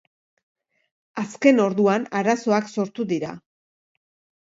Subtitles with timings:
[1.25, 3.39] Azken orduan arazoak sortu dira.